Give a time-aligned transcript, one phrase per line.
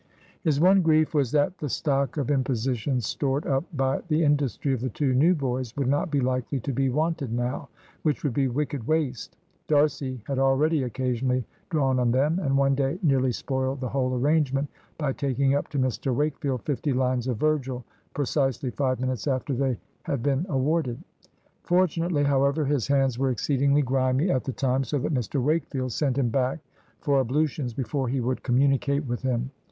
[0.41, 4.81] His one grief was that the stock of impositions stored up by the industry of
[4.81, 7.69] the two new boys would not be likely to be wanted now,
[8.01, 9.37] which would be wicked waste.
[9.67, 14.67] D'Arcy had already occasionally drawn on them, and one day nearly spoiled the whole arrangement
[14.97, 19.77] by taking up to Mr Wakefield fifty lines of Virgil precisely five minutes after they
[20.01, 20.97] had been awarded.
[21.61, 26.17] Fortunately, however, his hands were exceedingly grimy at the time, so that Mr Wakefield sent
[26.17, 26.57] him back
[27.01, 29.51] for ablutions before he would communicate with him.